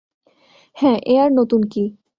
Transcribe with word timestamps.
হ্যাঁ 0.75 0.97
এ 1.05 1.15
আর 1.17 1.29
নতুন 1.31 1.61
কি। 1.67 1.83